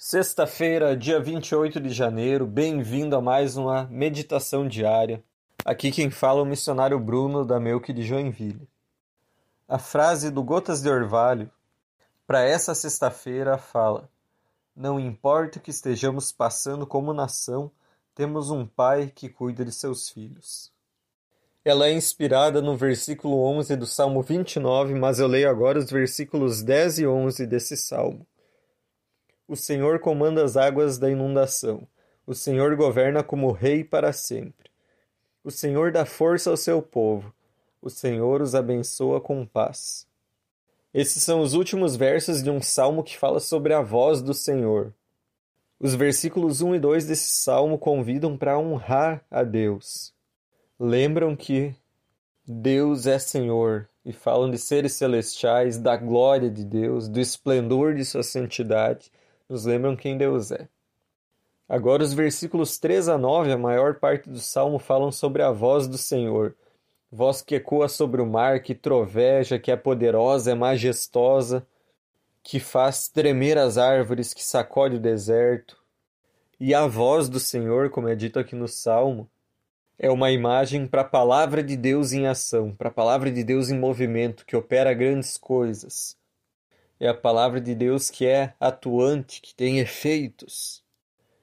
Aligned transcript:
Sexta-feira, 0.00 0.96
dia 0.96 1.18
28 1.18 1.80
de 1.80 1.90
janeiro, 1.90 2.46
bem-vindo 2.46 3.16
a 3.16 3.20
mais 3.20 3.56
uma 3.56 3.82
meditação 3.90 4.68
diária. 4.68 5.24
Aqui 5.64 5.90
quem 5.90 6.08
fala 6.08 6.38
é 6.38 6.42
o 6.44 6.46
missionário 6.46 7.00
Bruno 7.00 7.44
da 7.44 7.58
Melk 7.58 7.92
de 7.92 8.04
Joinville. 8.04 8.68
A 9.66 9.76
frase 9.76 10.30
do 10.30 10.40
Gotas 10.40 10.80
de 10.82 10.88
Orvalho 10.88 11.50
para 12.28 12.44
essa 12.44 12.76
sexta-feira 12.76 13.58
fala: 13.58 14.08
Não 14.74 15.00
importa 15.00 15.58
o 15.58 15.60
que 15.60 15.70
estejamos 15.70 16.30
passando 16.30 16.86
como 16.86 17.12
nação, 17.12 17.68
temos 18.14 18.52
um 18.52 18.64
pai 18.64 19.10
que 19.12 19.28
cuida 19.28 19.64
de 19.64 19.72
seus 19.72 20.08
filhos. 20.08 20.70
Ela 21.64 21.88
é 21.88 21.92
inspirada 21.92 22.62
no 22.62 22.76
versículo 22.76 23.42
11 23.42 23.74
do 23.74 23.84
Salmo 23.84 24.22
29, 24.22 24.94
mas 24.94 25.18
eu 25.18 25.26
leio 25.26 25.50
agora 25.50 25.80
os 25.80 25.90
versículos 25.90 26.62
10 26.62 27.00
e 27.00 27.06
11 27.08 27.44
desse 27.48 27.76
salmo. 27.76 28.24
O 29.48 29.56
Senhor 29.56 29.98
comanda 29.98 30.44
as 30.44 30.58
águas 30.58 30.98
da 30.98 31.10
inundação. 31.10 31.88
O 32.26 32.34
Senhor 32.34 32.76
governa 32.76 33.22
como 33.22 33.50
rei 33.50 33.82
para 33.82 34.12
sempre. 34.12 34.70
O 35.42 35.50
Senhor 35.50 35.90
dá 35.90 36.04
força 36.04 36.50
ao 36.50 36.56
seu 36.56 36.82
povo. 36.82 37.32
O 37.80 37.88
Senhor 37.88 38.42
os 38.42 38.54
abençoa 38.54 39.22
com 39.22 39.46
paz. 39.46 40.06
Esses 40.92 41.22
são 41.22 41.40
os 41.40 41.54
últimos 41.54 41.96
versos 41.96 42.42
de 42.42 42.50
um 42.50 42.60
salmo 42.60 43.02
que 43.02 43.16
fala 43.16 43.40
sobre 43.40 43.72
a 43.72 43.80
voz 43.80 44.20
do 44.20 44.34
Senhor. 44.34 44.92
Os 45.80 45.94
versículos 45.94 46.60
1 46.60 46.74
e 46.74 46.78
2 46.78 47.06
desse 47.06 47.42
salmo 47.42 47.78
convidam 47.78 48.36
para 48.36 48.58
honrar 48.58 49.24
a 49.30 49.42
Deus. 49.42 50.12
Lembram 50.78 51.34
que 51.34 51.74
Deus 52.46 53.06
é 53.06 53.18
Senhor 53.18 53.88
e 54.04 54.12
falam 54.12 54.50
de 54.50 54.58
seres 54.58 54.92
celestiais, 54.92 55.78
da 55.78 55.96
glória 55.96 56.50
de 56.50 56.66
Deus, 56.66 57.08
do 57.08 57.18
esplendor 57.18 57.94
de 57.94 58.04
sua 58.04 58.22
santidade 58.22 59.10
nos 59.48 59.64
lembram 59.64 59.96
quem 59.96 60.18
Deus 60.18 60.52
é. 60.52 60.68
Agora, 61.68 62.02
os 62.02 62.12
versículos 62.12 62.78
3 62.78 63.08
a 63.08 63.18
9, 63.18 63.52
a 63.52 63.58
maior 63.58 63.94
parte 63.94 64.28
do 64.28 64.40
salmo, 64.40 64.78
falam 64.78 65.10
sobre 65.10 65.42
a 65.42 65.50
voz 65.50 65.88
do 65.88 65.98
Senhor. 65.98 66.54
Voz 67.10 67.40
que 67.40 67.54
ecoa 67.54 67.88
sobre 67.88 68.20
o 68.20 68.26
mar, 68.26 68.60
que 68.60 68.74
troveja, 68.74 69.58
que 69.58 69.70
é 69.70 69.76
poderosa, 69.76 70.52
é 70.52 70.54
majestosa, 70.54 71.66
que 72.42 72.60
faz 72.60 73.08
tremer 73.08 73.56
as 73.56 73.78
árvores, 73.78 74.34
que 74.34 74.44
sacode 74.44 74.96
o 74.96 75.00
deserto. 75.00 75.78
E 76.60 76.74
a 76.74 76.86
voz 76.86 77.28
do 77.28 77.40
Senhor, 77.40 77.90
como 77.90 78.08
é 78.08 78.14
dito 78.14 78.38
aqui 78.38 78.54
no 78.54 78.68
salmo, 78.68 79.28
é 79.98 80.10
uma 80.10 80.30
imagem 80.30 80.86
para 80.86 81.02
a 81.02 81.04
palavra 81.04 81.62
de 81.62 81.76
Deus 81.76 82.12
em 82.12 82.26
ação, 82.26 82.74
para 82.74 82.88
a 82.88 82.92
palavra 82.92 83.30
de 83.30 83.42
Deus 83.42 83.70
em 83.70 83.78
movimento, 83.78 84.44
que 84.44 84.56
opera 84.56 84.94
grandes 84.94 85.36
coisas 85.38 86.17
é 87.00 87.08
a 87.08 87.14
palavra 87.14 87.60
de 87.60 87.74
Deus 87.74 88.10
que 88.10 88.26
é 88.26 88.54
atuante, 88.58 89.40
que 89.40 89.54
tem 89.54 89.78
efeitos. 89.78 90.82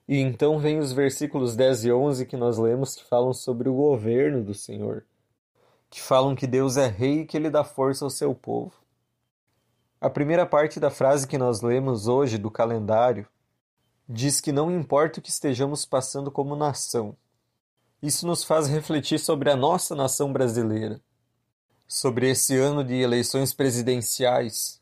E 0.07 0.19
então 0.19 0.59
vem 0.59 0.77
os 0.77 0.91
versículos 0.91 1.55
10 1.55 1.85
e 1.85 1.91
11 1.91 2.25
que 2.25 2.37
nós 2.37 2.57
lemos 2.57 2.95
que 2.95 3.03
falam 3.03 3.33
sobre 3.33 3.67
o 3.67 3.73
governo 3.73 4.43
do 4.43 4.53
Senhor, 4.53 5.05
que 5.89 6.01
falam 6.01 6.35
que 6.35 6.45
Deus 6.45 6.77
é 6.77 6.87
rei 6.87 7.21
e 7.21 7.25
que 7.25 7.35
ele 7.35 7.49
dá 7.49 7.63
força 7.63 8.05
ao 8.05 8.09
seu 8.09 8.35
povo. 8.35 8.73
A 9.99 10.09
primeira 10.09 10.45
parte 10.45 10.79
da 10.79 10.91
frase 10.91 11.27
que 11.27 11.37
nós 11.37 11.61
lemos 11.61 12.07
hoje 12.07 12.37
do 12.37 12.51
calendário 12.51 13.27
diz 14.07 14.39
que 14.39 14.51
não 14.51 14.69
importa 14.69 15.19
o 15.19 15.23
que 15.23 15.31
estejamos 15.31 15.85
passando 15.85 16.29
como 16.29 16.55
nação. 16.55 17.17
Isso 18.03 18.27
nos 18.27 18.43
faz 18.43 18.67
refletir 18.67 19.17
sobre 19.17 19.49
a 19.49 19.55
nossa 19.55 19.95
nação 19.95 20.31
brasileira, 20.31 21.01
sobre 21.87 22.29
esse 22.29 22.55
ano 22.55 22.83
de 22.83 22.93
eleições 22.93 23.51
presidenciais, 23.51 24.79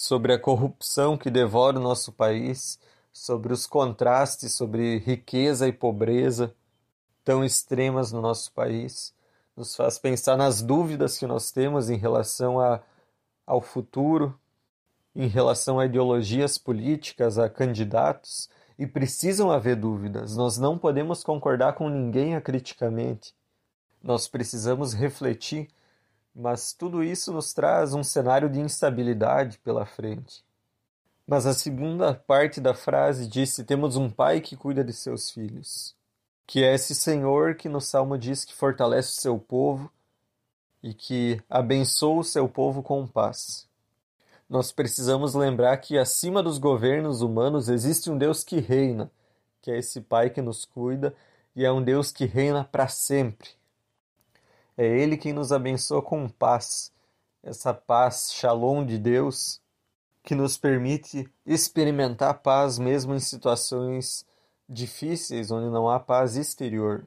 sobre 0.00 0.32
a 0.32 0.38
corrupção 0.38 1.14
que 1.14 1.30
devora 1.30 1.78
o 1.78 1.82
nosso 1.82 2.10
país, 2.10 2.78
sobre 3.12 3.52
os 3.52 3.66
contrastes 3.66 4.54
sobre 4.54 4.96
riqueza 4.96 5.68
e 5.68 5.72
pobreza 5.74 6.54
tão 7.22 7.44
extremas 7.44 8.10
no 8.10 8.22
nosso 8.22 8.50
país, 8.52 9.14
nos 9.54 9.76
faz 9.76 9.98
pensar 9.98 10.38
nas 10.38 10.62
dúvidas 10.62 11.18
que 11.18 11.26
nós 11.26 11.52
temos 11.52 11.90
em 11.90 11.98
relação 11.98 12.58
a, 12.58 12.80
ao 13.46 13.60
futuro, 13.60 14.34
em 15.14 15.28
relação 15.28 15.78
a 15.78 15.84
ideologias 15.84 16.56
políticas, 16.56 17.38
a 17.38 17.50
candidatos, 17.50 18.48
e 18.78 18.86
precisam 18.86 19.50
haver 19.50 19.76
dúvidas. 19.76 20.34
Nós 20.34 20.56
não 20.56 20.78
podemos 20.78 21.22
concordar 21.22 21.74
com 21.74 21.90
ninguém 21.90 22.34
acriticamente. 22.34 23.34
Nós 24.02 24.26
precisamos 24.26 24.94
refletir 24.94 25.68
mas 26.34 26.72
tudo 26.72 27.02
isso 27.02 27.32
nos 27.32 27.52
traz 27.52 27.94
um 27.94 28.02
cenário 28.02 28.48
de 28.48 28.60
instabilidade 28.60 29.58
pela 29.58 29.84
frente. 29.84 30.44
Mas 31.26 31.46
a 31.46 31.52
segunda 31.52 32.14
parte 32.14 32.60
da 32.60 32.74
frase 32.74 33.26
disse: 33.26 33.64
Temos 33.64 33.96
um 33.96 34.10
pai 34.10 34.40
que 34.40 34.56
cuida 34.56 34.82
de 34.82 34.92
seus 34.92 35.30
filhos, 35.30 35.94
que 36.46 36.64
é 36.64 36.74
esse 36.74 36.94
Senhor 36.94 37.54
que 37.54 37.68
no 37.68 37.80
salmo 37.80 38.18
diz 38.18 38.44
que 38.44 38.54
fortalece 38.54 39.18
o 39.18 39.20
seu 39.20 39.38
povo 39.38 39.90
e 40.82 40.94
que 40.94 41.40
abençoa 41.48 42.20
o 42.20 42.24
seu 42.24 42.48
povo 42.48 42.82
com 42.82 43.06
paz. 43.06 43.68
Nós 44.48 44.72
precisamos 44.72 45.34
lembrar 45.34 45.76
que 45.76 45.96
acima 45.96 46.42
dos 46.42 46.58
governos 46.58 47.22
humanos 47.22 47.68
existe 47.68 48.10
um 48.10 48.18
Deus 48.18 48.42
que 48.42 48.58
reina, 48.58 49.08
que 49.62 49.70
é 49.70 49.78
esse 49.78 50.00
Pai 50.00 50.30
que 50.30 50.42
nos 50.42 50.64
cuida 50.64 51.14
e 51.54 51.64
é 51.64 51.70
um 51.70 51.80
Deus 51.80 52.10
que 52.10 52.24
reina 52.24 52.64
para 52.64 52.88
sempre. 52.88 53.59
É 54.80 54.86
Ele 54.86 55.18
quem 55.18 55.34
nos 55.34 55.52
abençoa 55.52 56.00
com 56.00 56.26
paz, 56.26 56.90
essa 57.42 57.74
paz, 57.74 58.32
shalom 58.32 58.82
de 58.82 58.96
Deus, 58.96 59.60
que 60.22 60.34
nos 60.34 60.56
permite 60.56 61.30
experimentar 61.44 62.40
paz 62.40 62.78
mesmo 62.78 63.14
em 63.14 63.20
situações 63.20 64.24
difíceis, 64.66 65.50
onde 65.50 65.68
não 65.68 65.86
há 65.86 66.00
paz 66.00 66.34
exterior. 66.34 67.06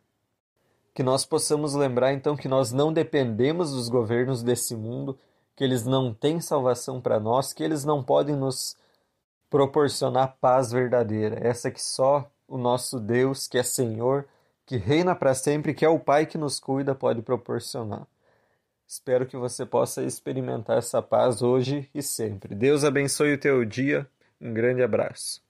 Que 0.93 1.01
nós 1.01 1.25
possamos 1.25 1.73
lembrar 1.73 2.13
então 2.13 2.37
que 2.37 2.47
nós 2.47 2.71
não 2.71 2.93
dependemos 2.93 3.71
dos 3.71 3.89
governos 3.89 4.43
desse 4.43 4.75
mundo, 4.75 5.17
que 5.55 5.63
eles 5.63 5.83
não 5.83 6.13
têm 6.13 6.39
salvação 6.39 7.01
para 7.01 7.19
nós, 7.19 7.53
que 7.53 7.63
eles 7.63 7.83
não 7.83 8.03
podem 8.03 8.35
nos 8.35 8.77
proporcionar 9.49 10.37
paz 10.39 10.71
verdadeira, 10.71 11.39
essa 11.41 11.71
que 11.71 11.81
só 11.81 12.29
o 12.47 12.55
nosso 12.55 12.99
Deus, 12.99 13.47
que 13.47 13.57
é 13.57 13.63
Senhor, 13.63 14.27
que 14.65 14.77
reina 14.77 15.15
para 15.15 15.33
sempre, 15.33 15.73
que 15.73 15.85
é 15.85 15.89
o 15.89 15.99
Pai 15.99 16.25
que 16.25 16.37
nos 16.37 16.59
cuida, 16.59 16.95
pode 16.95 17.21
proporcionar. 17.21 18.07
Espero 18.87 19.25
que 19.25 19.35
você 19.35 19.65
possa 19.65 20.03
experimentar 20.03 20.77
essa 20.77 21.01
paz 21.01 21.41
hoje 21.41 21.89
e 21.93 22.01
sempre. 22.01 22.55
Deus 22.55 22.83
abençoe 22.83 23.33
o 23.33 23.39
teu 23.39 23.65
dia. 23.65 24.07
Um 24.39 24.53
grande 24.53 24.83
abraço. 24.83 25.42